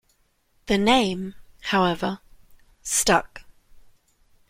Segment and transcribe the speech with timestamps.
[0.65, 2.21] The name, however,
[2.81, 3.43] stuck.